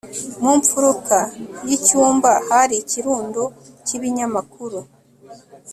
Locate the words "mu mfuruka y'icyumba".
0.41-2.31